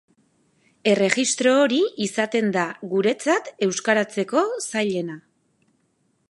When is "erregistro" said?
0.93-1.51